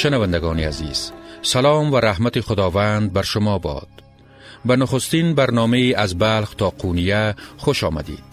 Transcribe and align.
شنوندگان 0.00 0.60
عزیز 0.60 1.12
سلام 1.42 1.92
و 1.92 1.96
رحمت 1.96 2.40
خداوند 2.40 3.12
بر 3.12 3.22
شما 3.22 3.58
باد. 3.58 3.88
به 4.64 4.76
نخستین 4.76 5.34
برنامه 5.34 5.94
از 5.96 6.18
بلخ 6.18 6.54
تا 6.54 6.70
قونیه 6.70 7.34
خوش 7.56 7.84
آمدید. 7.84 8.24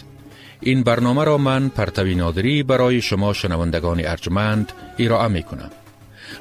این 0.61 0.83
برنامه 0.83 1.23
را 1.23 1.37
من 1.37 1.69
پرتوی 1.69 2.15
نادری 2.15 2.63
برای 2.63 3.01
شما 3.01 3.33
شنوندگان 3.33 4.01
ارجمند 4.05 4.71
ایرائه 4.97 5.27
می 5.27 5.43
کنم 5.43 5.69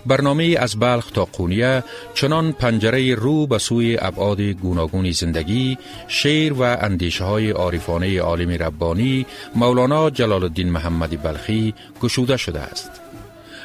برنامه 0.06 0.56
از 0.58 0.76
بلخ 0.78 1.10
تا 1.10 1.24
قونیه 1.24 1.84
چنان 2.14 2.52
پنجره 2.52 3.14
رو 3.14 3.46
به 3.46 3.58
سوی 3.58 3.98
ابعاد 4.00 4.40
گوناگون 4.40 5.10
زندگی 5.10 5.78
شعر 6.08 6.52
و 6.52 6.62
اندیشه 6.62 7.24
های 7.24 7.50
عارفانه 7.50 8.20
عالم 8.20 8.50
ربانی 8.50 9.26
مولانا 9.54 10.10
جلال 10.10 10.42
الدین 10.42 10.70
محمدی 10.70 11.16
بلخی 11.16 11.74
گشوده 12.02 12.36
شده 12.36 12.60
است. 12.60 13.05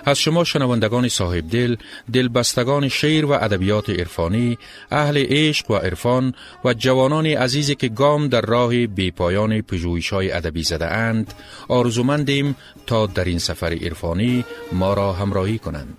از 0.05 0.19
شما 0.19 0.43
شنوندگان 0.43 1.09
صاحب 1.09 1.49
دل، 1.49 1.75
دلبستگان 2.13 2.87
شعر 2.87 3.25
و 3.25 3.31
ادبیات 3.31 3.89
عرفانی، 3.89 4.57
اهل 4.91 5.25
عشق 5.29 5.71
و 5.71 5.75
عرفان 5.75 6.33
و 6.65 6.73
جوانان 6.73 7.25
عزیزی 7.25 7.75
که 7.75 7.89
گام 7.89 8.27
در 8.27 8.41
راه 8.41 8.87
بیپایان 8.87 9.61
پژوهش 9.61 10.09
های 10.09 10.31
ادبی 10.31 10.63
زده 10.63 10.87
اند، 10.87 11.33
آرزومندیم 11.67 12.55
تا 12.87 13.05
در 13.05 13.25
این 13.25 13.39
سفر 13.39 13.73
عرفانی 13.73 14.45
ما 14.71 14.93
را 14.93 15.13
همراهی 15.13 15.59
کنند. 15.59 15.97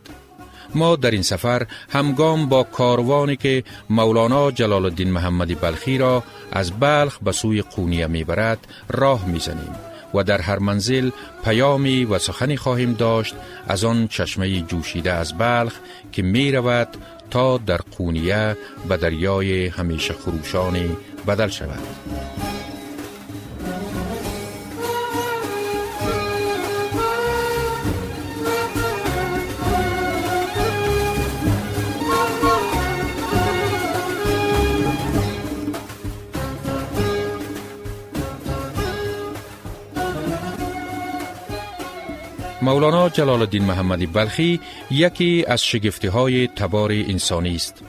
ما 0.75 0.97
در 0.97 1.11
این 1.11 1.23
سفر 1.23 1.67
همگام 1.89 2.49
با 2.49 2.63
کاروانی 2.63 3.37
که 3.37 3.65
مولانا 3.91 4.51
جلال 4.51 4.85
الدین 4.85 5.11
محمدی 5.11 5.55
بلخی 5.55 5.99
را 5.99 6.25
از 6.53 6.73
بلخ 6.81 7.19
به 7.19 7.33
سوی 7.33 7.63
قونیه 7.63 8.07
می‌برد 8.07 8.67
راه 8.89 9.27
می‌زنیم. 9.27 9.92
و 10.15 10.23
در 10.23 10.41
هر 10.41 10.59
منزل 10.59 11.11
پیامی 11.45 12.05
و 12.05 12.19
سخنی 12.19 12.57
خواهیم 12.57 12.93
داشت 12.93 13.35
از 13.69 13.85
آن 13.85 14.09
چشمه 14.09 14.61
جوشیده 14.61 15.13
از 15.13 15.39
بلخ 15.39 15.73
که 16.13 16.23
می 16.23 16.53
رود 16.53 16.89
تا 17.31 17.59
در 17.59 17.81
قونیه 17.99 18.57
به 18.89 18.97
دریای 18.97 19.67
همیشه 19.67 20.15
خروشانی 20.15 20.97
بدل 21.27 21.49
شود. 21.49 21.79
مولانا 42.63 43.09
جلال 43.09 43.41
الدین 43.41 43.65
محمدی 43.65 44.07
بلخی 44.07 44.61
یکی 44.91 45.45
از 45.49 45.65
شگفتی 45.65 46.09
های 46.09 46.47
تبار 46.47 46.93
انسانی 46.93 47.55
است. 47.55 47.83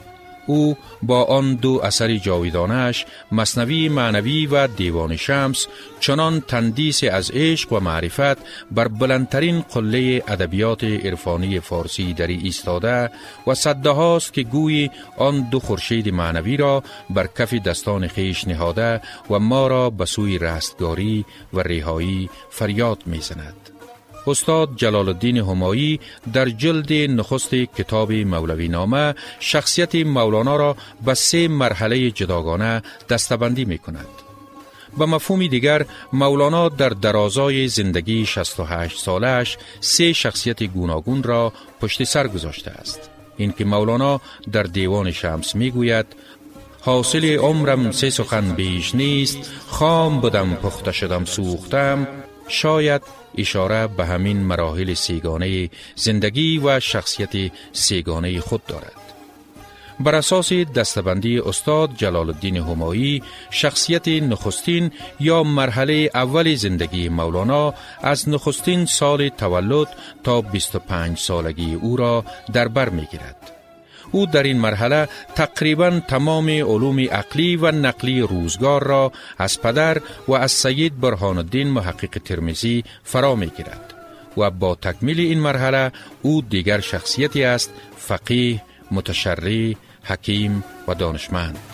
او 0.46 0.76
با 1.02 1.24
آن 1.24 1.54
دو 1.54 1.80
اثر 1.84 2.16
جاویدانش 2.16 3.06
مصنوی 3.32 3.88
معنوی 3.88 4.46
و 4.46 4.66
دیوان 4.66 5.16
شمس 5.16 5.66
چنان 6.00 6.40
تندیس 6.40 7.04
از 7.04 7.30
عشق 7.30 7.72
و 7.72 7.80
معرفت 7.80 8.38
بر 8.70 8.88
بلندترین 8.88 9.60
قله 9.60 10.22
ادبیات 10.28 10.84
عرفانی 10.84 11.60
فارسی 11.60 12.14
دری 12.14 12.40
ایستاده 12.44 13.10
و 13.46 13.54
صده 13.54 13.90
هاست 13.90 14.32
که 14.32 14.42
گوی 14.42 14.90
آن 15.18 15.40
دو 15.50 15.60
خورشید 15.60 16.08
معنوی 16.08 16.56
را 16.56 16.82
بر 17.10 17.26
کف 17.38 17.54
دستان 17.54 18.06
خیش 18.06 18.48
نهاده 18.48 19.00
و 19.30 19.38
ما 19.38 19.66
را 19.66 19.90
به 19.90 20.04
سوی 20.04 20.38
رستگاری 20.38 21.24
و 21.52 21.60
رهایی 21.60 22.30
فریاد 22.50 23.02
می‌زند. 23.06 23.73
استاد 24.26 24.70
جلال 24.76 25.08
الدین 25.08 25.36
همایی 25.36 26.00
در 26.32 26.48
جلد 26.48 26.92
نخست 26.92 27.54
کتاب 27.54 28.12
مولوی 28.12 28.68
نامه 28.68 29.14
شخصیت 29.40 29.94
مولانا 29.94 30.56
را 30.56 30.76
به 31.04 31.14
سه 31.14 31.48
مرحله 31.48 32.10
جداگانه 32.10 32.82
دستبندی 33.08 33.64
می 33.64 33.78
کند. 33.78 34.06
به 34.98 35.06
مفهوم 35.06 35.46
دیگر 35.46 35.86
مولانا 36.12 36.68
در 36.68 36.88
درازای 36.88 37.68
زندگی 37.68 38.26
68 38.26 39.00
سالش 39.00 39.58
سه 39.80 40.12
شخصیت 40.12 40.62
گوناگون 40.62 41.22
را 41.22 41.52
پشت 41.80 42.04
سر 42.04 42.28
گذاشته 42.28 42.70
است. 42.70 43.10
این 43.36 43.52
که 43.52 43.64
مولانا 43.64 44.20
در 44.52 44.62
دیوان 44.62 45.10
شمس 45.10 45.54
می 45.54 45.70
گوید 45.70 46.06
حاصل 46.80 47.24
عمرم 47.24 47.90
سه 47.90 48.10
سخن 48.10 48.54
بیش 48.54 48.94
نیست 48.94 49.50
خام 49.66 50.20
بودم 50.20 50.54
پخته 50.54 50.92
شدم 50.92 51.24
سوختم 51.24 52.08
شاید 52.48 53.02
اشاره 53.38 53.86
به 53.86 54.06
همین 54.06 54.36
مراحل 54.36 54.94
سیگانه 54.94 55.70
زندگی 55.94 56.58
و 56.58 56.80
شخصیت 56.80 57.52
سیگانه 57.72 58.40
خود 58.40 58.66
دارد. 58.66 59.04
بر 60.00 60.14
اساس 60.14 60.52
دستبندی 60.52 61.38
استاد 61.38 61.90
جلال 61.96 62.28
الدین 62.28 62.56
همایی 62.56 63.22
شخصیت 63.50 64.08
نخستین 64.08 64.90
یا 65.20 65.42
مرحله 65.42 66.10
اول 66.14 66.54
زندگی 66.54 67.08
مولانا 67.08 67.74
از 68.02 68.28
نخستین 68.28 68.86
سال 68.86 69.28
تولد 69.28 69.88
تا 70.24 70.40
25 70.40 71.18
سالگی 71.18 71.74
او 71.74 71.96
را 71.96 72.24
در 72.52 72.68
بر 72.68 72.88
می 72.88 73.06
گیرد. 73.06 73.63
او 74.10 74.26
در 74.26 74.42
این 74.42 74.58
مرحله 74.58 75.08
تقریبا 75.34 76.00
تمام 76.08 76.48
علوم 76.48 77.00
عقلی 77.00 77.56
و 77.56 77.70
نقلی 77.70 78.20
روزگار 78.20 78.82
را 78.82 79.12
از 79.38 79.60
پدر 79.62 80.00
و 80.28 80.32
از 80.32 80.52
سید 80.52 81.00
برهان 81.00 81.38
الدین 81.38 81.68
محقق 81.68 82.18
ترمیزی 82.24 82.84
فرا 83.04 83.34
می 83.34 83.46
گیرد 83.46 83.94
و 84.36 84.50
با 84.50 84.74
تکمیل 84.74 85.20
این 85.20 85.40
مرحله 85.40 85.92
او 86.22 86.42
دیگر 86.42 86.80
شخصیتی 86.80 87.44
است 87.44 87.70
فقیه، 87.96 88.62
متشری، 88.90 89.76
حکیم 90.02 90.64
و 90.88 90.94
دانشمند. 90.94 91.73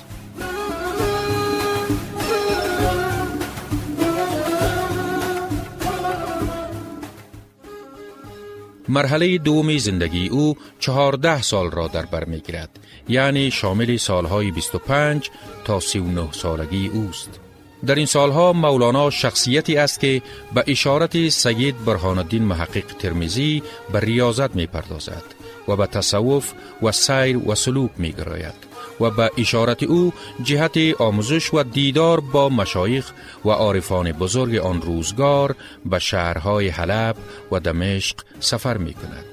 مرحله 8.90 9.38
دوم 9.38 9.78
زندگی 9.78 10.28
او 10.28 10.56
چهارده 10.78 11.42
سال 11.42 11.70
را 11.70 11.88
در 11.88 12.06
بر 12.06 12.24
می 12.24 12.40
گیرد 12.40 12.78
یعنی 13.08 13.50
شامل 13.50 13.96
سالهای 13.96 14.50
25 14.50 15.30
تا 15.64 15.80
39 15.80 16.28
سالگی 16.32 16.88
اوست. 16.88 17.40
در 17.86 17.94
این 17.94 18.06
سالها 18.06 18.52
مولانا 18.52 19.10
شخصیتی 19.10 19.76
است 19.76 20.00
که 20.00 20.22
به 20.54 20.64
اشارت 20.66 21.28
سید 21.28 21.84
برهان 21.84 22.18
الدین 22.18 22.42
محقق 22.42 22.86
ترمیزی 22.98 23.62
به 23.92 24.00
ریاضت 24.00 24.56
می 24.56 24.66
پردازد 24.66 25.24
و 25.68 25.76
به 25.76 25.86
تصوف 25.86 26.52
و 26.82 26.92
سیر 26.92 27.38
و 27.48 27.54
سلوک 27.54 27.90
می 27.96 28.12
گراید 28.12 28.69
و 29.00 29.10
به 29.10 29.30
اشارت 29.38 29.82
او 29.82 30.12
جهت 30.42 31.00
آموزش 31.00 31.54
و 31.54 31.62
دیدار 31.62 32.20
با 32.20 32.48
مشایخ 32.48 33.12
و 33.44 33.50
عارفان 33.50 34.12
بزرگ 34.12 34.56
آن 34.56 34.82
روزگار 34.82 35.56
به 35.86 35.98
شهرهای 35.98 36.68
حلب 36.68 37.16
و 37.52 37.60
دمشق 37.60 38.16
سفر 38.40 38.76
می 38.76 38.94
کند. 38.94 39.29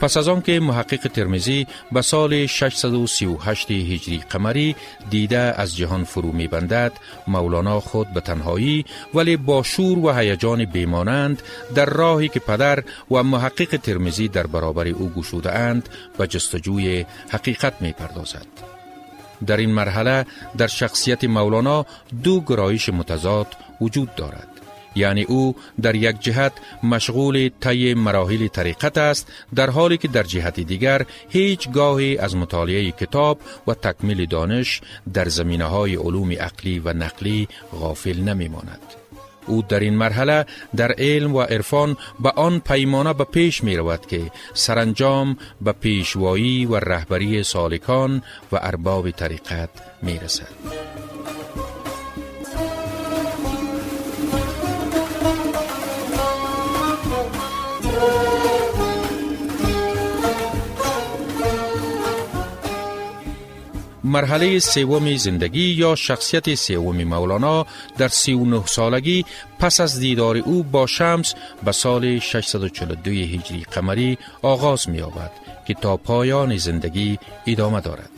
پس 0.00 0.16
از 0.16 0.28
آنکه 0.28 0.60
محقق 0.60 1.08
ترمیزی 1.08 1.66
به 1.92 2.02
سال 2.02 2.46
638 2.46 3.70
هجری 3.70 4.22
قمری 4.30 4.76
دیده 5.10 5.38
از 5.38 5.76
جهان 5.76 6.04
فرو 6.04 6.32
می 6.32 6.48
بندد 6.48 6.92
مولانا 7.26 7.80
خود 7.80 8.12
به 8.12 8.20
تنهایی 8.20 8.84
ولی 9.14 9.36
با 9.36 9.62
شور 9.62 9.98
و 9.98 10.12
هیجان 10.12 10.64
بیمانند 10.64 11.42
در 11.74 11.86
راهی 11.86 12.28
که 12.28 12.40
پدر 12.40 12.82
و 13.10 13.22
محقق 13.22 13.76
ترمیزی 13.76 14.28
در 14.28 14.46
برابر 14.46 14.88
او 14.88 15.08
گشوده 15.16 15.52
اند 15.52 15.88
به 16.18 16.26
جستجوی 16.26 17.06
حقیقت 17.28 17.82
می 17.82 17.92
پردازد. 17.92 18.46
در 19.46 19.56
این 19.56 19.70
مرحله 19.70 20.26
در 20.58 20.66
شخصیت 20.66 21.24
مولانا 21.24 21.86
دو 22.22 22.40
گرایش 22.40 22.88
متضاد 22.88 23.46
وجود 23.80 24.14
دارد. 24.14 24.48
یعنی 24.94 25.22
او 25.22 25.56
در 25.82 25.94
یک 25.94 26.20
جهت 26.20 26.52
مشغول 26.82 27.50
طی 27.60 27.94
مراحل 27.94 28.48
طریقت 28.48 28.98
است 28.98 29.32
در 29.54 29.70
حالی 29.70 29.96
که 29.96 30.08
در 30.08 30.22
جهت 30.22 30.60
دیگر 30.60 31.06
هیچ 31.28 31.70
گاهی 31.70 32.18
از 32.18 32.36
مطالعه 32.36 32.90
کتاب 32.90 33.40
و 33.66 33.74
تکمیل 33.74 34.26
دانش 34.26 34.80
در 35.14 35.28
زمینه 35.28 35.64
های 35.64 35.96
علوم 35.96 36.32
عقلی 36.32 36.78
و 36.78 36.92
نقلی 36.92 37.48
غافل 37.80 38.20
نمی 38.20 38.48
ماند. 38.48 38.80
او 39.46 39.62
در 39.62 39.80
این 39.80 39.94
مرحله 39.94 40.46
در 40.76 40.92
علم 40.98 41.34
و 41.34 41.40
عرفان 41.42 41.96
به 42.20 42.30
آن 42.30 42.60
پیمانه 42.60 43.12
به 43.12 43.24
پیش 43.24 43.64
می 43.64 43.76
رود 43.76 44.06
که 44.06 44.30
سرانجام 44.54 45.36
به 45.60 45.72
پیشوایی 45.72 46.66
و 46.66 46.76
رهبری 46.76 47.42
سالکان 47.42 48.22
و 48.52 48.58
ارباب 48.62 49.10
طریقت 49.10 49.70
می 50.02 50.18
رسد. 50.18 51.09
مرحله 64.04 64.58
سوم 64.58 65.16
زندگی 65.16 65.74
یا 65.74 65.94
شخصیت 65.94 66.54
سوم 66.54 67.04
مولانا 67.04 67.66
در 67.98 68.08
39 68.08 68.66
سالگی 68.66 69.24
پس 69.58 69.80
از 69.80 70.00
دیدار 70.00 70.36
او 70.36 70.62
با 70.62 70.86
شمس 70.86 71.34
به 71.64 71.72
سال 71.72 72.18
642 72.18 73.10
هجری 73.10 73.66
قمری 73.72 74.18
آغاز 74.42 74.88
می 74.88 75.00
آبد 75.00 75.30
که 75.66 75.74
تا 75.74 75.96
پایان 75.96 76.56
زندگی 76.56 77.18
ادامه 77.46 77.80
دارد. 77.80 78.10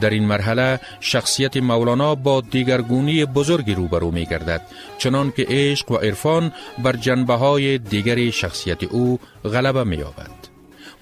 در 0.00 0.10
این 0.10 0.24
مرحله 0.24 0.80
شخصیت 1.00 1.56
مولانا 1.56 2.14
با 2.14 2.40
دیگرگونی 2.40 3.24
بزرگی 3.24 3.74
روبرو 3.74 4.10
می 4.10 4.26
گردد 4.26 4.62
چنان 4.98 5.32
که 5.36 5.46
عشق 5.48 5.90
و 5.90 5.96
عرفان 5.96 6.52
بر 6.78 6.96
جنبه 6.96 7.34
های 7.34 7.78
دیگر 7.78 8.30
شخصیت 8.30 8.84
او 8.84 9.20
غلبه 9.44 9.84
می 9.84 10.02
آبد. 10.02 10.41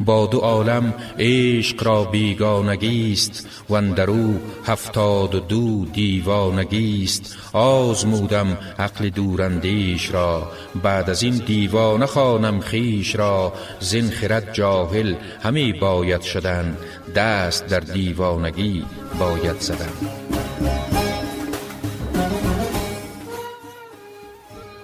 با 0.00 0.26
دو 0.26 0.38
عالم 0.38 0.94
عشق 1.18 1.84
را 1.84 2.04
بیگانگیست 2.04 3.48
و 3.68 3.74
اندرو 3.74 4.34
هفتاد 4.66 5.48
دو 5.48 5.84
دیوانگیست. 5.84 7.36
آزمودم 7.52 8.58
عقل 8.78 9.08
دوراندیش 9.08 10.10
را 10.14 10.52
بعد 10.82 11.10
از 11.10 11.22
این 11.22 11.36
دیوانه 11.36 12.06
خانم 12.06 12.60
خیش 12.60 13.16
را. 13.16 13.52
زین 13.80 14.10
خرد 14.10 14.52
جاهل 14.52 15.14
همی 15.42 15.72
باید 15.72 16.22
شدن 16.22 16.76
دست 17.14 17.66
در 17.66 17.80
دیوانگی 17.80 18.84
باید 19.18 19.60
زدن. 19.60 19.92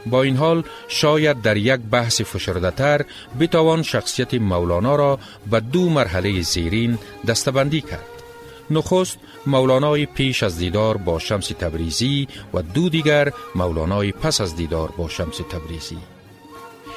با 0.07 0.23
این 0.23 0.37
حال 0.37 0.63
شاید 0.89 1.43
در 1.43 1.57
یک 1.57 1.81
بحث 1.81 2.21
فشرده 2.21 2.71
تر 2.71 3.05
بتوان 3.41 3.83
شخصیت 3.83 4.35
مولانا 4.35 4.97
را 4.97 5.19
به 5.51 5.61
دو 5.61 5.89
مرحله 5.89 6.41
زیرین 6.41 6.99
دستبندی 7.29 7.81
کرد. 7.81 8.17
نخست 8.71 9.19
مولانای 9.47 10.07
پیش 10.07 10.43
از 10.43 10.59
دیدار 10.59 10.97
با 10.97 11.19
شمس 11.19 11.49
تبریزی 11.49 12.29
و 12.55 12.63
دو 12.63 12.89
دیگر 12.89 13.33
مولانای 13.55 14.13
پس 14.13 14.41
از 14.41 14.57
دیدار 14.57 14.89
با 14.97 15.09
شمس 15.09 15.37
تبریزی. 15.37 16.16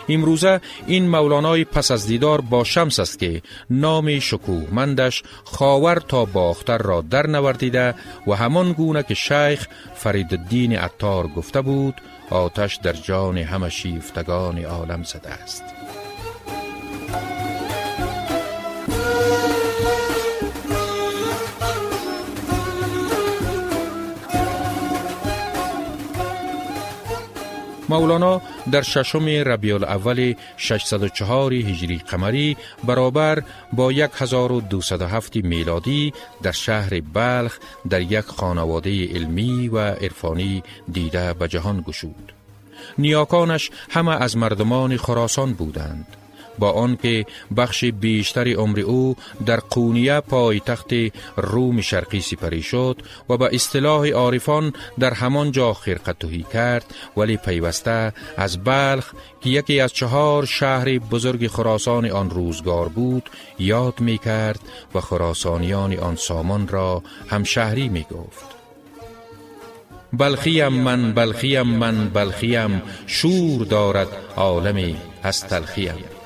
امروزه 0.10 0.62
این 0.88 1.10
مولانای 1.10 1.66
پس 1.66 1.92
از 1.92 2.08
دیدار 2.08 2.42
با 2.42 2.64
شمس 2.64 3.00
است 3.00 3.20
که 3.20 3.42
نام 3.70 4.20
شکوهمندش 4.20 5.24
خاور 5.44 5.96
تا 5.96 6.26
باختر 6.26 6.78
را 6.78 7.02
در 7.02 7.28
نوردیده 7.28 7.96
و 8.28 8.34
همان 8.34 8.72
گونه 8.72 9.04
که 9.04 9.14
شیخ 9.14 9.68
فرید 9.96 10.34
الدین 10.34 10.76
عطار 10.76 11.28
گفته 11.28 11.62
بود 11.62 11.96
آتش 12.30 12.76
در 12.76 12.94
جان 12.94 13.38
همه 13.38 13.70
شیفتگان 13.70 14.66
عالم 14.66 15.04
زده 15.04 15.30
است. 15.30 15.64
مولانا 27.90 28.42
در 28.72 28.82
ششم 28.82 29.26
ربیع 29.26 29.76
الاول 29.76 30.34
604 30.58 31.54
هجری 31.54 31.98
قمری 31.98 32.58
برابر 32.84 33.44
با 33.74 33.90
1207 33.90 35.36
میلادی 35.36 36.14
در 36.44 36.52
شهر 36.52 37.02
بلخ 37.14 37.58
در 37.90 38.02
یک 38.02 38.26
خانواده 38.26 39.08
علمی 39.08 39.68
و 39.68 39.80
عرفانی 39.80 40.64
دیده 40.92 41.34
به 41.34 41.48
جهان 41.48 41.82
گشود. 41.82 42.32
نیاکانش 42.98 43.72
همه 43.90 44.22
از 44.22 44.38
مردمان 44.38 44.98
خراسان 44.98 45.54
بودند. 45.54 46.08
با 46.60 46.72
آنکه 46.72 47.26
بخش 47.58 47.86
بیشتر 47.86 48.54
عمر 48.54 48.80
او 48.80 49.16
در 49.46 49.60
قونیه 49.60 50.20
پایتخت 50.20 50.90
روم 51.38 51.82
شرقی 51.82 52.22
سپری 52.22 52.62
شد 52.62 53.02
و 53.30 53.38
به 53.38 53.50
اصطلاح 53.54 54.08
عارفان 54.08 54.74
در 55.00 55.14
همان 55.14 55.52
جا 55.52 55.74
خرقتوهی 55.74 56.46
کرد 56.54 56.86
ولی 57.18 57.38
پیوسته 57.38 58.14
از 58.38 58.64
بلخ 58.64 59.14
که 59.42 59.50
یکی 59.50 59.80
از 59.80 59.94
چهار 59.94 60.46
شهر 60.46 61.00
بزرگ 61.00 61.48
خراسان 61.48 62.06
آن 62.06 62.30
روزگار 62.30 62.90
بود 62.90 63.30
یاد 63.60 64.00
می 64.00 64.18
کرد 64.18 64.60
و 64.96 65.00
خراسانیان 65.02 65.94
آن 65.94 66.16
سامان 66.16 66.68
را 66.68 67.04
هم 67.30 67.44
شهری 67.44 67.90
می 67.90 68.06
گفت. 68.12 68.46
بلخیم 70.14 70.68
من 70.68 71.14
بلخیم 71.14 71.68
من 71.68 72.10
بلخیم 72.10 72.82
شور 73.08 73.66
دارد 73.66 74.08
عالمی 74.36 74.96
از 75.24 75.48
تلخیم 75.48 76.19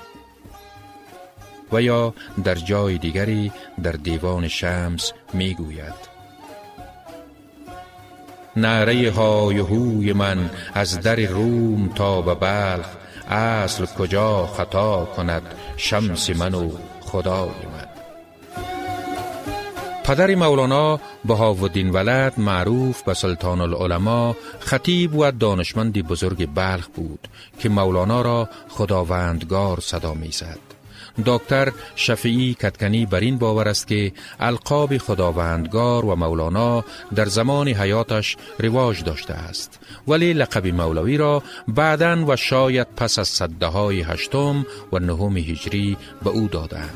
و 1.74 1.82
یا 1.82 2.14
در 2.44 2.56
جای 2.56 2.98
دیگری 2.98 3.52
در 3.84 3.92
دیوان 3.92 4.48
شمس 4.48 5.12
می 5.34 5.54
گوید 5.54 6.14
نعره 8.56 9.12
های 9.12 9.60
هوی 9.60 10.14
من 10.14 10.50
از 10.74 11.00
در 11.00 11.16
روم 11.16 11.90
تا 11.96 12.22
به 12.22 12.36
بلخ 12.36 12.86
اصل 13.30 13.86
کجا 13.86 14.48
خطا 14.48 15.06
کند 15.06 15.42
شمس 15.78 16.30
من 16.30 16.54
و 16.54 16.72
خدای 17.02 17.50
من 17.74 17.88
پدر 20.04 20.36
مولانا 20.36 21.00
بهاودین 21.26 21.90
ولد 21.90 22.34
معروف 22.40 23.04
به 23.04 23.14
سلطان 23.14 23.62
العلماء 23.62 24.34
خطیب 24.60 25.16
و 25.16 25.32
دانشمند 25.32 26.08
بزرگ 26.08 26.50
بلخ 26.54 26.88
بود 26.88 27.28
که 27.60 27.70
مولانا 27.70 28.22
را 28.22 28.50
خداوندگار 28.70 29.80
صدا 29.80 30.14
می‌زد. 30.14 30.73
دکتر 31.26 31.72
شفیعی 31.96 32.54
کتکنی 32.54 33.06
بر 33.06 33.20
این 33.20 33.38
باور 33.38 33.68
است 33.68 33.88
که 33.88 34.12
القاب 34.40 34.98
خداوندگار 34.98 36.06
و 36.06 36.16
مولانا 36.16 36.86
در 37.16 37.26
زمان 37.26 37.68
حیاتش 37.68 38.38
رواج 38.60 39.04
داشته 39.04 39.34
است 39.34 39.80
ولی 40.08 40.34
لقب 40.34 40.68
مولوی 40.68 41.18
را 41.18 41.44
بعدا 41.68 42.26
و 42.28 42.36
شاید 42.36 42.88
پس 42.98 43.20
از 43.20 43.28
صده 43.28 43.66
های 43.66 44.02
هشتم 44.02 44.66
و 44.94 45.00
نهم 45.00 45.38
هجری 45.38 45.98
به 46.24 46.30
او 46.30 46.48
دادند. 46.48 46.94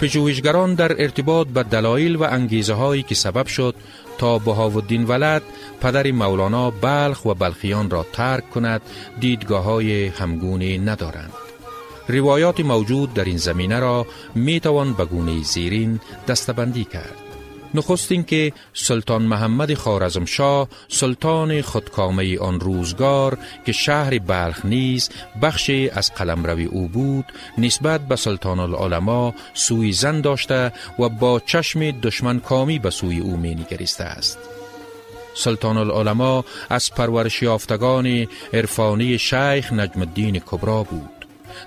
پژوهشگران 0.00 0.74
در 0.74 1.02
ارتباط 1.02 1.46
به 1.46 1.62
دلایل 1.62 2.16
و 2.16 2.22
انگیزه 2.22 2.74
هایی 2.74 3.02
که 3.02 3.14
سبب 3.14 3.46
شد 3.46 3.74
تا 4.18 4.38
بهاودین 4.38 5.04
ولد 5.04 5.42
پدر 5.82 6.10
مولانا 6.12 6.70
بلخ 6.70 7.24
و 7.24 7.34
بلخیان 7.34 7.90
را 7.90 8.06
ترک 8.12 8.50
کند 8.50 8.82
دیدگاه 9.20 9.64
های 9.64 10.06
همگونی 10.06 10.78
ندارند. 10.78 11.32
روایات 12.08 12.60
موجود 12.60 13.14
در 13.14 13.24
این 13.24 13.36
زمینه 13.36 13.80
را 13.80 14.06
می 14.34 14.60
توان 14.60 14.92
به 14.92 15.04
گونه 15.04 15.42
زیرین 15.42 16.00
دستبندی 16.28 16.84
کرد. 16.84 17.14
نخست 17.74 18.26
که 18.26 18.52
سلطان 18.74 19.22
محمد 19.22 19.74
خارزمشاه 19.74 20.68
سلطان 20.88 21.62
خودکامه 21.62 22.38
آن 22.38 22.60
روزگار 22.60 23.38
که 23.66 23.72
شهر 23.72 24.18
بلخ 24.18 24.64
نیز 24.64 25.10
بخشی 25.42 25.90
از 25.90 26.14
قلمروی 26.14 26.64
او 26.64 26.88
بود 26.88 27.24
نسبت 27.58 28.00
به 28.00 28.16
سلطان 28.16 28.60
العلماء 28.60 29.32
سوی 29.54 29.92
زن 29.92 30.20
داشته 30.20 30.72
و 30.98 31.08
با 31.08 31.40
چشم 31.40 31.90
دشمن 31.90 32.40
کامی 32.40 32.78
به 32.78 32.90
سوی 32.90 33.20
او 33.20 33.36
می 33.36 33.54
نگریسته 33.54 34.04
است 34.04 34.51
سلطان 35.34 35.76
العلماء 35.76 36.42
از 36.70 36.94
پرورش 36.94 37.42
یافتگان 37.42 38.28
عرفانی 38.52 39.18
شیخ 39.18 39.72
نجم 39.72 40.00
الدین 40.00 40.38
کبرا 40.38 40.82
بود. 40.82 41.22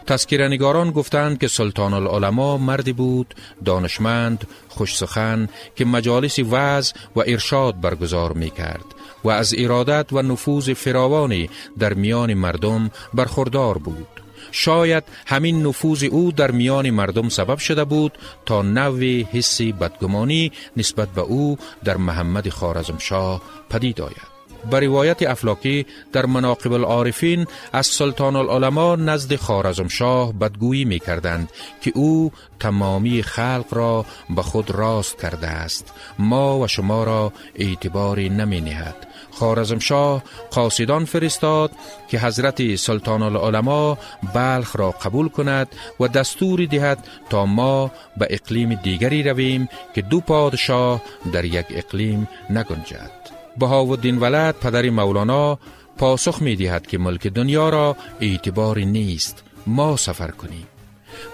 تذکرنگاران 0.08 0.92
گفتند 0.92 1.40
که 1.40 1.48
سلطان 1.48 1.94
العلماء 1.94 2.58
مردی 2.58 2.94
بود 2.94 3.36
دانشمند 3.66 4.48
خوش 4.70 4.98
سخن 4.98 5.50
که 5.76 5.86
مجالس 5.86 6.40
وعظ 6.40 6.92
و 7.16 7.20
ارشاد 7.20 7.82
برگزار 7.82 8.34
می 8.34 8.50
کرد 8.50 8.86
و 9.24 9.30
از 9.30 9.54
ارادت 9.58 10.14
و 10.14 10.22
نفوذ 10.22 10.74
فراوانی 10.74 11.50
در 11.80 11.94
میان 11.94 12.34
مردم 12.34 12.92
برخوردار 13.14 13.78
بود. 13.78 14.25
شاید 14.52 15.04
همین 15.26 15.68
نفوذ 15.68 16.04
او 16.04 16.32
در 16.32 16.52
میان 16.52 16.90
مردم 16.90 17.30
سبب 17.30 17.58
شده 17.58 17.84
بود 17.84 18.18
تا 18.46 18.62
نوی 18.62 19.28
حسی 19.32 19.72
بدگمانی 19.72 20.52
نسبت 20.78 21.10
به 21.10 21.22
او 21.22 21.58
در 21.84 21.98
محمد 21.98 22.50
خارزمشاه 22.50 23.42
پدید 23.70 24.02
آید. 24.02 24.36
به 24.72 24.80
روایت 24.80 25.24
افلاکی 25.24 25.86
در 26.14 26.26
مناقب 26.26 26.74
العارفین 26.74 27.48
از 27.74 27.88
سلطان 27.88 28.36
العلماء 28.36 28.96
نزد 28.96 29.36
خارزم 29.36 29.88
شاه 29.88 30.34
بدگویی 30.34 30.86
می 30.86 31.00
کردند 31.00 31.50
که 31.82 31.92
او 31.96 32.32
تمامی 32.60 33.24
خلق 33.24 33.66
را 33.72 34.06
به 34.36 34.42
خود 34.42 34.72
راست 34.72 35.22
کرده 35.22 35.48
است. 35.48 35.94
ما 36.20 36.60
و 36.60 36.68
شما 36.68 37.04
را 37.04 37.34
اعتباری 37.56 38.30
نمی 38.30 38.62
نهد 38.62 39.08
خارزم 39.40 39.80
شاه 39.80 40.24
قاصدان 40.52 41.06
فرستاد 41.06 41.72
که 42.08 42.20
حضرت 42.20 42.76
سلطان 42.76 43.24
العلماء 43.24 43.98
بلخ 44.34 44.76
را 44.76 44.92
قبول 44.92 45.30
کند 45.30 45.68
و 46.00 46.08
دستور 46.08 46.66
دهد 46.66 47.08
تا 47.30 47.46
ما 47.46 47.92
به 48.18 48.28
اقلیم 48.30 48.74
دیگری 48.74 49.24
رویم 49.24 49.70
که 49.96 50.02
دو 50.02 50.20
پادشاه 50.20 51.02
در 51.34 51.46
یک 51.46 51.66
اقلیم 51.70 52.28
نگنجد. 52.50 53.12
بهاودین 53.58 54.18
ولد 54.18 54.56
پدر 54.56 54.90
مولانا 54.90 55.60
پاسخ 55.98 56.42
می 56.42 56.56
دهد 56.56 56.88
که 56.88 56.98
ملک 56.98 57.28
دنیا 57.28 57.70
را 57.70 57.96
اعتباری 58.22 58.86
نیست. 58.86 59.44
ما 59.68 59.98
سفر 59.98 60.32
کنیم. 60.32 60.68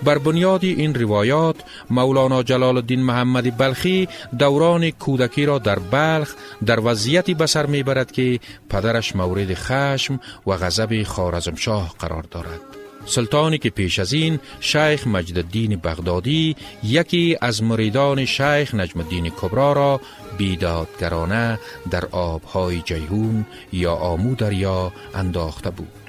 بر 0.03 0.17
بنیاد 0.17 0.63
این 0.63 0.95
روایات 0.95 1.55
مولانا 1.89 2.43
جلال 2.43 2.77
الدین 2.77 3.03
محمد 3.03 3.57
بلخی 3.57 4.07
دوران 4.39 4.89
کودکی 4.89 5.45
را 5.45 5.59
در 5.59 5.79
بلخ 5.79 6.33
در 6.65 6.79
وضعیتی 6.79 7.33
بسر 7.33 7.65
می‌برد 7.65 8.11
که 8.11 8.39
پدرش 8.69 9.15
مورد 9.15 9.53
خشم 9.53 10.19
و 10.47 10.57
غضب 10.57 11.03
خارزمشاه 11.03 11.95
قرار 11.99 12.25
دارد. 12.31 12.61
سلطانی 13.05 13.57
که 13.57 13.69
پیش 13.69 13.99
از 13.99 14.13
این 14.13 14.39
شیخ 14.59 15.07
مجد 15.07 15.37
الدین 15.37 15.75
بغدادی 15.75 16.55
یکی 16.83 17.37
از 17.41 17.63
مریدان 17.63 18.25
شیخ 18.25 18.75
نجم 18.75 18.99
الدین 18.99 19.29
کبرا 19.29 19.73
را 19.73 20.01
بیدادگرانه 20.37 21.59
در 21.91 22.05
آبهای 22.05 22.81
جیهون 22.81 23.45
یا 23.73 23.93
آمو 23.93 24.35
دریا 24.35 24.91
انداخته 25.15 25.69
بود. 25.69 26.00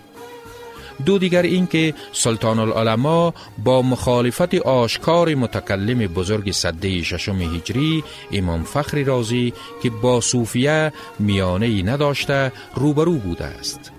دو 1.07 1.19
دیگر 1.19 1.43
اینکه 1.43 1.95
سلطان 2.13 2.59
العلماء 2.59 3.33
با 3.65 3.83
مخالفت 3.83 4.55
آشکار 4.55 5.35
متکلم 5.35 5.99
بزرگ 5.99 6.53
صده 6.53 7.03
ششم 7.03 7.41
هجری 7.41 8.05
امام 8.33 8.63
فخر 8.63 9.03
رازی 9.03 9.53
که 9.83 9.91
با 9.91 10.21
صوفیه 10.21 10.93
میانه 11.19 11.67
ای 11.67 11.83
نداشته 11.83 12.53
روبرو 12.75 13.15
بوده 13.15 13.45
است 13.45 13.93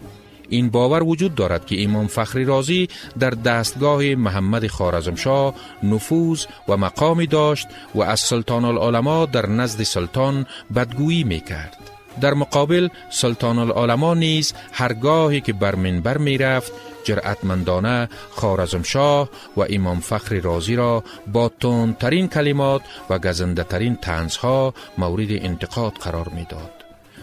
این 0.50 0.70
باور 0.70 1.04
وجود 1.04 1.36
دارد 1.36 1.66
که 1.66 1.84
امام 1.84 2.08
فخری 2.08 2.46
رازی 2.46 2.88
در 3.20 3.30
دستگاه 3.30 4.04
محمد 4.04 4.68
خارزمشاه 4.68 5.54
نفوذ 5.84 6.46
و 6.68 6.78
مقامی 6.78 7.28
داشت 7.28 7.68
و 7.96 8.02
از 8.02 8.20
سلطان 8.20 8.66
العلماء 8.66 9.26
در 9.26 9.50
نزد 9.50 9.84
سلطان 9.84 10.46
بدگویی 10.76 11.24
می 11.24 11.40
کرد. 11.40 11.78
در 12.22 12.34
مقابل 12.34 12.88
سلطان 13.10 13.60
العلماء 13.60 14.14
نیز 14.14 14.54
هرگاهی 14.72 15.42
که 15.42 15.54
بر 15.54 15.76
منبر 15.76 16.18
می 16.18 16.38
رفت 16.38 16.72
جرأتمندانه 17.04 18.10
خارزمشاه 18.32 19.30
و 19.58 19.62
امام 19.70 20.00
فخر 20.00 20.36
رازی 20.36 20.76
را 20.76 21.04
با 21.28 21.52
تندترین 21.60 22.28
کلمات 22.28 22.82
و 23.10 23.20
گزنده 23.20 23.64
ترین 23.64 23.96
تنزها 23.96 24.74
مورد 24.98 25.32
انتقاد 25.32 25.94
قرار 25.94 26.30
می‌داد. 26.30 26.72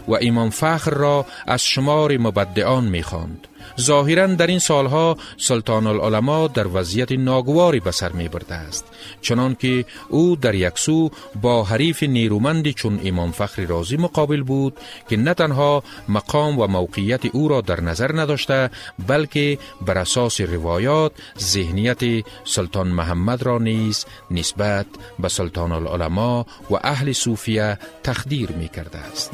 و 0.07 0.17
امام 0.21 0.49
فخر 0.49 0.91
را 0.91 1.25
از 1.47 1.61
شمار 1.63 2.17
مبدعان 2.17 2.83
می 2.83 3.03
خواند. 3.03 3.47
ظاهرا 3.79 4.27
در 4.27 4.47
این 4.47 4.59
سالها 4.59 5.17
سلطان 5.37 5.87
العلماء 5.87 6.47
در 6.47 6.67
وضعیت 6.67 7.11
ناگواری 7.11 7.79
به 7.79 7.91
سر 7.91 8.11
می 8.11 8.27
برده 8.27 8.55
است. 8.55 8.85
چنان 9.21 9.55
که 9.55 9.85
او 10.09 10.35
در 10.35 10.55
یک 10.55 10.79
سو 10.79 11.11
با 11.41 11.63
حریف 11.63 12.03
نیرومندی 12.03 12.73
چون 12.73 12.99
امام 13.03 13.31
فخر 13.31 13.65
رازی 13.65 13.97
مقابل 13.97 14.43
بود 14.43 14.77
که 15.09 15.17
نه 15.17 15.33
تنها 15.33 15.83
مقام 16.09 16.59
و 16.59 16.67
موقعیت 16.67 17.25
او 17.25 17.47
را 17.47 17.61
در 17.61 17.81
نظر 17.81 18.19
نداشته 18.19 18.69
بلکه 19.07 19.57
بر 19.85 19.97
اساس 19.97 20.41
روایات 20.41 21.11
ذهنیت 21.39 22.25
سلطان 22.45 22.87
محمد 22.87 23.43
را 23.43 23.57
نیز 23.57 24.05
نسبت 24.31 24.85
به 25.19 25.29
سلطان 25.29 25.71
العلماء 25.71 26.45
و 26.69 26.75
اهل 26.83 27.11
صوفیه 27.11 27.77
تخدیر 28.03 28.51
می 28.51 28.67
کرده 28.67 28.97
است. 28.97 29.31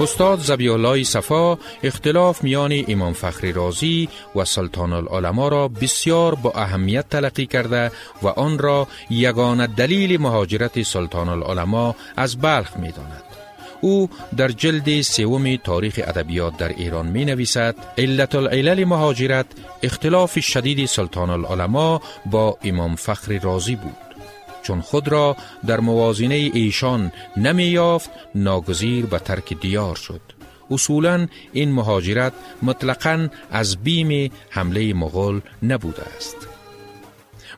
استاد 0.00 0.38
زبیالای 0.38 1.04
صفا 1.04 1.58
اختلاف 1.82 2.44
میان 2.44 2.84
امام 2.88 3.12
فخری 3.12 3.52
رازی 3.52 4.08
و 4.34 4.44
سلطان 4.44 4.92
العلماء 4.92 5.48
را 5.48 5.68
بسیار 5.68 6.34
با 6.34 6.52
اهمیت 6.52 7.08
تلقی 7.10 7.46
کرده 7.46 7.90
و 8.22 8.28
آن 8.28 8.58
را 8.58 8.88
یگانه 9.10 9.66
دلیل 9.66 10.20
مهاجرت 10.20 10.82
سلطان 10.82 11.28
العلماء 11.28 11.94
از 12.16 12.36
بلخ 12.36 12.76
می 12.76 12.92
داند. 12.92 13.22
او 13.80 14.10
در 14.36 14.48
جلد 14.48 15.00
سوم 15.00 15.56
تاریخ 15.56 16.00
ادبیات 16.04 16.56
در 16.56 16.68
ایران 16.68 17.06
می 17.06 17.24
نویسد 17.24 17.74
علت 17.98 18.34
العلل 18.34 18.84
مهاجرت 18.84 19.46
اختلاف 19.82 20.40
شدید 20.40 20.86
سلطان 20.86 21.30
العلماء 21.30 22.00
با 22.26 22.58
امام 22.64 22.96
فخر 22.96 23.38
رازی 23.38 23.76
بود 23.76 24.05
چون 24.66 24.80
خود 24.80 25.08
را 25.08 25.36
در 25.66 25.80
موازنه 25.80 26.34
ایشان 26.34 27.12
نمی 27.36 27.64
یافت 27.64 28.10
ناگزیر 28.34 29.06
به 29.06 29.18
ترک 29.18 29.60
دیار 29.60 29.96
شد 29.96 30.20
اصولا 30.70 31.28
این 31.52 31.72
مهاجرت 31.72 32.32
مطلقا 32.62 33.28
از 33.50 33.76
بیم 33.76 34.30
حمله 34.50 34.94
مغول 34.94 35.40
نبوده 35.62 36.02
است 36.16 36.36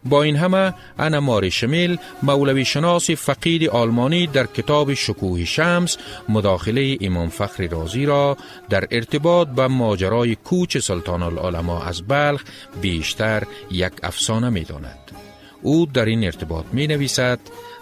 با 0.05 0.23
این 0.23 0.37
همه 0.37 0.75
انا 0.99 1.21
ماری 1.21 1.51
شمیل 1.51 1.99
مولوی 2.23 2.65
شناس 2.65 3.11
فقید 3.11 3.69
آلمانی 3.69 4.27
در 4.27 4.47
کتاب 4.47 4.95
شکوه 4.95 5.45
شمس 5.45 5.97
مداخله 6.29 6.99
امام 7.01 7.29
فخر 7.29 7.67
رازی 7.67 8.07
را 8.07 8.37
در 8.71 8.89
ارتباط 8.91 9.49
به 9.49 9.67
ماجرای 9.67 10.35
کوچ 10.35 10.79
سلطان 10.79 11.23
العلماء 11.23 11.83
از 11.83 12.03
بلخ 12.03 12.43
بیشتر 12.81 13.43
یک 13.71 13.93
افسانه 14.03 14.49
می 14.49 14.65
داند. 14.65 15.28
او 15.63 15.87
در 15.87 16.05
این 16.05 16.25
ارتباط 16.25 16.65
می 16.73 16.87
نویسد 16.87 17.39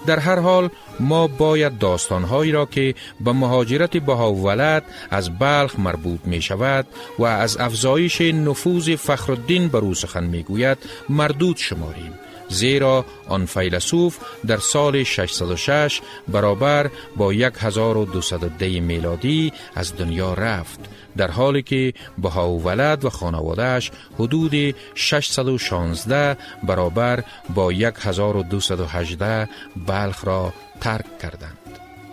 در 0.06 0.18
هر 0.18 0.38
حال 0.38 0.68
ما 1.00 1.26
باید 1.26 1.78
داستانهایی 1.78 2.52
را 2.52 2.66
که 2.66 2.94
به 3.20 3.32
مهاجرت 3.32 3.96
ولد 4.44 4.84
از 5.10 5.38
بلخ 5.38 5.78
مربوط 5.78 6.20
می 6.24 6.42
شود 6.42 6.86
و 7.18 7.24
از 7.24 7.56
افزایش 7.56 8.20
نفوذ 8.20 8.96
فخرالدین 8.96 9.68
بر 9.68 9.78
او 9.78 9.94
می 10.24 10.42
گوید 10.42 10.78
مردود 11.08 11.56
شماریم. 11.56 12.25
زیرا 12.48 13.04
آن 13.28 13.46
فیلسوف 13.46 14.18
در 14.46 14.56
سال 14.56 15.02
606 15.02 16.00
برابر 16.28 16.90
با 17.16 17.30
1210 17.30 18.80
میلادی 18.80 19.52
از 19.74 19.96
دنیا 19.96 20.34
رفت 20.34 20.80
در 21.16 21.30
حالی 21.30 21.62
که 21.62 21.92
بها 22.18 22.50
ولد 22.50 23.04
و 23.04 23.10
خانوادهش 23.10 23.90
حدود 24.18 24.74
616 24.94 26.36
برابر 26.62 27.24
با 27.54 27.70
1218 27.70 29.48
بلخ 29.86 30.24
را 30.24 30.52
ترک 30.80 31.18
کردند. 31.18 31.65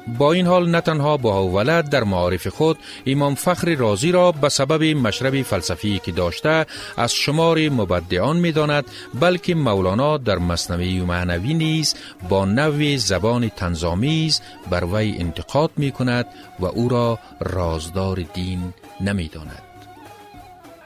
با 0.08 0.34
این 0.34 0.48
حال 0.48 0.70
نه 0.70 0.82
تنها 0.82 1.18
با 1.18 1.48
ولد 1.48 1.90
در 1.90 2.04
معارف 2.04 2.48
خود 2.48 2.78
امام 3.06 3.36
فخر 3.36 3.76
رازی 3.76 4.12
را 4.12 4.32
به 4.32 4.50
سبب 4.50 4.84
مشرب 4.84 5.42
فلسفی 5.42 6.00
که 6.00 6.12
داشته 6.12 6.66
از 6.98 7.14
شمار 7.14 7.70
مبدعان 7.70 8.38
می 8.38 8.52
داند 8.52 8.86
بلکه 9.20 9.56
مولانا 9.56 10.18
در 10.18 10.38
مصنوی 10.38 11.02
معنوی 11.02 11.54
نیز 11.54 11.96
با 12.30 12.46
نوع 12.46 12.98
زبان 12.98 13.50
تنظامیز 13.50 14.42
بر 14.70 14.86
وی 14.86 15.18
انتقاد 15.20 15.72
می 15.78 15.92
کند 15.92 16.26
و 16.60 16.66
او 16.66 16.90
را 16.90 17.20
رازدار 17.40 18.16
دین 18.34 18.74
نمی 19.02 19.28
داند. 19.28 19.62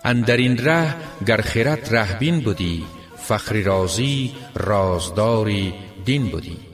اندر 0.05 0.37
این 0.37 0.57
ره 0.57 0.95
گر 1.27 1.41
خیرت 1.41 1.93
رهبین 1.93 2.39
بودی 2.39 2.85
فخر 3.17 3.61
رازی 3.61 4.31
رازداری 4.55 5.73
دین 6.05 6.29
بودی 6.29 6.66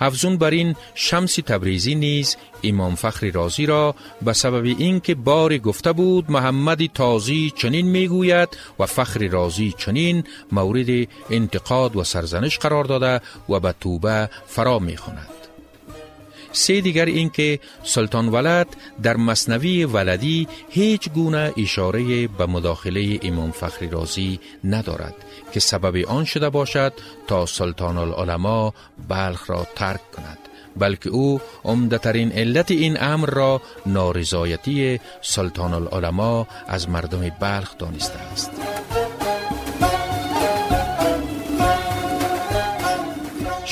افزون 0.00 0.36
بر 0.36 0.50
این 0.50 0.76
شمس 0.94 1.34
تبریزی 1.34 1.94
نیز 1.94 2.36
امام 2.62 2.94
فخر 2.94 3.30
رازی 3.30 3.66
را 3.66 3.94
به 4.22 4.32
سبب 4.32 4.64
اینکه 4.64 5.14
بار 5.14 5.58
گفته 5.58 5.92
بود 5.92 6.30
محمد 6.30 6.86
تازی 6.86 7.52
چنین 7.56 7.86
می‌گوید 7.86 8.48
و 8.78 8.86
فخر 8.86 9.28
رازی 9.28 9.74
چنین 9.78 10.24
مورد 10.52 11.08
انتقاد 11.30 11.96
و 11.96 12.04
سرزنش 12.04 12.58
قرار 12.58 12.84
داده 12.84 13.20
و 13.48 13.60
به 13.60 13.74
توبه 13.80 14.30
فرا 14.46 14.78
می‌خواند. 14.78 15.33
سه 16.54 16.80
دیگر 16.80 17.04
اینکه 17.04 17.60
سلطان 17.82 18.28
ولد 18.28 18.66
در 19.02 19.16
مصنوی 19.16 19.84
ولدی 19.84 20.48
هیچ 20.68 21.10
گونه 21.10 21.52
اشاره 21.56 22.28
به 22.28 22.46
مداخله 22.46 23.20
امام 23.22 23.50
فخری 23.50 23.88
رازی 23.88 24.40
ندارد 24.64 25.14
که 25.52 25.60
سبب 25.60 26.08
آن 26.08 26.24
شده 26.24 26.48
باشد 26.48 26.92
تا 27.26 27.46
سلطان 27.46 27.98
العلماء 27.98 28.72
بلخ 29.08 29.50
را 29.50 29.66
ترک 29.74 30.10
کند 30.12 30.38
بلکه 30.76 31.10
او 31.10 31.40
عمدهترین 31.64 32.32
علت 32.32 32.70
این 32.70 33.02
امر 33.02 33.30
را 33.30 33.60
نارضایتی 33.86 35.00
سلطان 35.22 35.74
العلماء 35.74 36.46
از 36.68 36.88
مردم 36.88 37.28
بلخ 37.40 37.78
دانسته 37.78 38.18
است. 38.18 38.50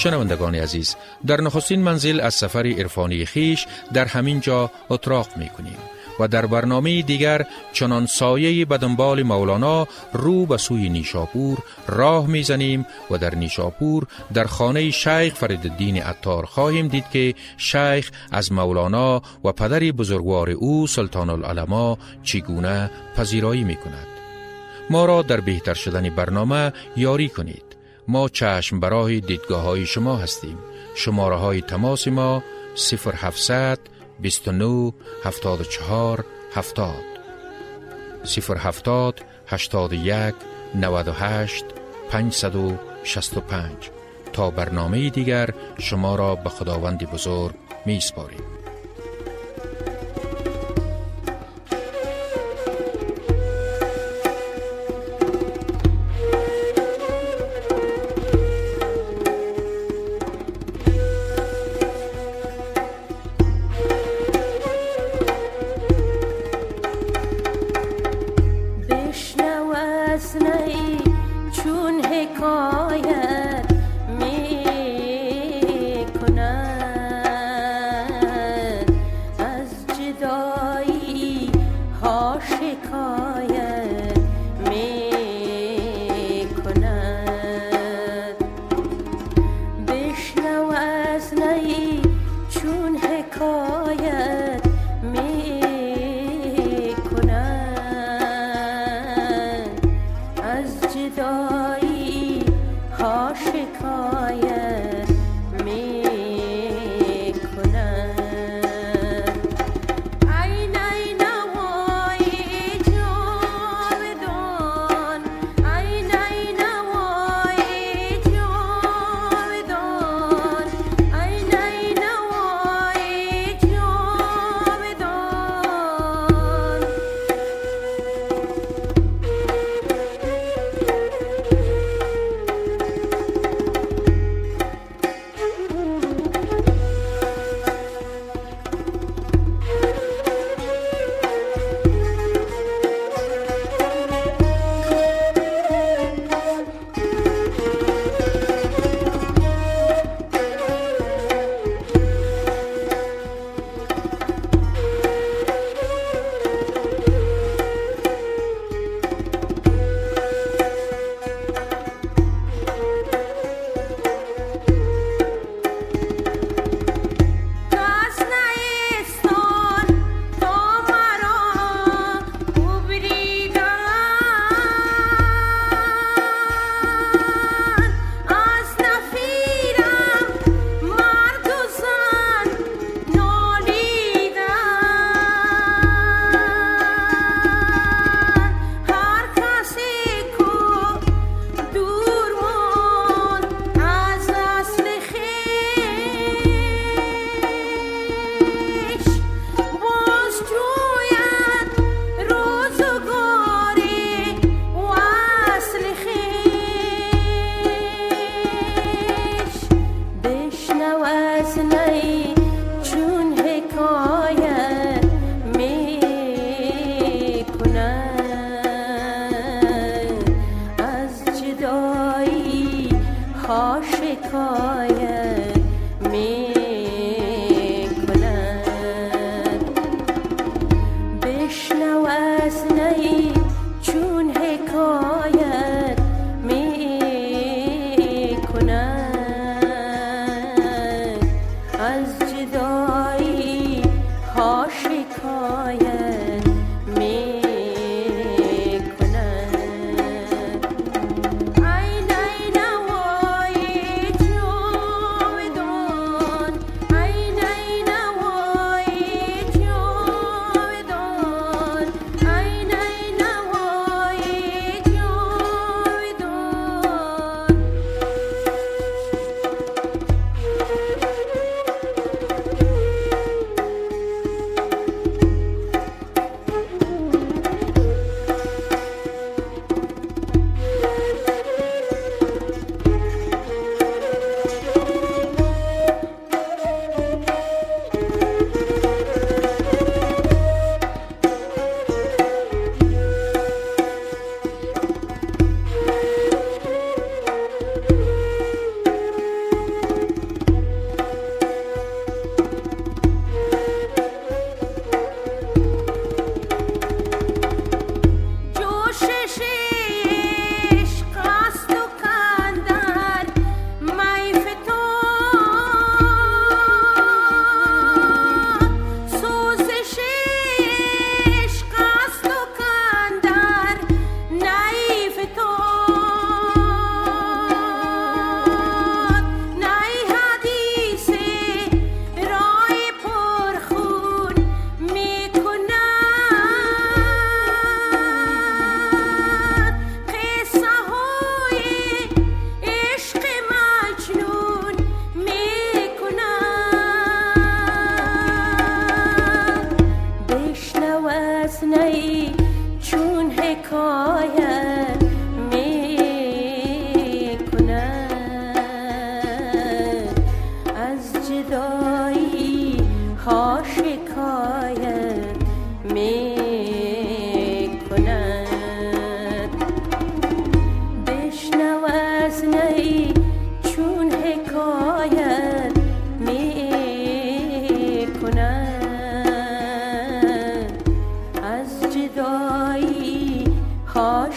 شنوندگان 0.03 0.55
عزیز 0.55 0.97
در 1.27 1.41
نخستین 1.41 1.83
منزل 1.83 2.21
از 2.21 2.35
سفر 2.35 2.67
عرفانی 2.67 3.25
خیش 3.25 3.67
در 3.93 4.05
همین 4.05 4.41
جا 4.41 4.71
اتراق 4.91 5.37
می 5.37 5.49
کنیم 5.49 5.77
و 6.21 6.29
در 6.29 6.47
برنامه 6.47 7.03
دیگر 7.03 7.47
چنان 7.73 8.07
سایه 8.07 8.65
به 8.65 8.77
مولانا 9.23 9.89
رو 10.13 10.47
به 10.47 10.57
سوی 10.57 10.89
نیشاپور 10.89 11.59
راه 11.87 12.27
می‌زنیم 12.27 12.87
و 13.11 13.19
در 13.19 13.35
نیشاپور 13.35 14.07
در 14.35 14.45
خانه 14.45 14.91
شیخ 14.91 15.35
فرید 15.35 15.73
عطار 15.99 16.45
خواهیم 16.45 16.89
دید 16.89 17.05
که 17.13 17.35
شیخ 17.57 18.11
از 18.33 18.53
مولانا 18.53 19.23
و 19.45 19.53
پدر 19.53 19.79
بزرگوار 19.79 20.51
او 20.51 20.87
سلطان 20.87 21.31
العلماء 21.31 21.97
چگونه 22.23 22.91
پذیرایی 23.17 23.65
می 23.65 23.77
کند. 23.77 24.07
ما 24.91 25.05
را 25.05 25.23
در 25.23 25.41
بهتر 25.41 25.75
شدن 25.75 26.11
برنامه 26.11 26.73
یاری 26.97 27.29
کنید. 27.29 27.72
ما 28.09 28.29
چشم 28.29 28.81
برای 28.81 29.21
دیدگاه 29.21 29.63
های 29.63 29.87
شما 29.87 30.17
هستیم. 30.17 30.59
شماره 30.95 31.37
های 31.37 31.61
تماس 31.61 32.09
ما 32.09 32.43
0700 32.77 33.79
29 34.21 34.93
74 35.25 36.25
70 36.55 36.95
070 38.59 39.21
81 39.47 40.35
98 40.75 41.65
565 42.11 43.91
تا 44.33 44.51
برنامه 44.51 45.11
دیگر 45.11 45.51
شما 45.79 46.17
را 46.17 46.35
به 46.35 46.51
خداوند 46.51 47.11
بزرگ 47.11 47.55
می 47.87 48.01
سپاریم. 48.01 48.52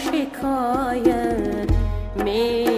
शिखाय 0.03 1.09
मे 2.23 2.74